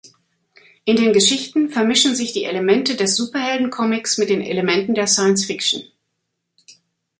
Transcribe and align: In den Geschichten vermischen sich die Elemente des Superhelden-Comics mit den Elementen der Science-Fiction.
In 0.83 0.95
den 0.95 1.13
Geschichten 1.13 1.69
vermischen 1.69 2.15
sich 2.15 2.33
die 2.33 2.45
Elemente 2.45 2.95
des 2.95 3.15
Superhelden-Comics 3.17 4.17
mit 4.17 4.31
den 4.31 4.41
Elementen 4.41 4.95
der 4.95 5.05
Science-Fiction. 5.05 5.83